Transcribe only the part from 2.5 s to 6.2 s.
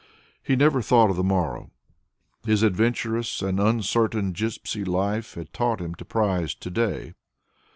adventurous and uncertain gipsy life had taught him to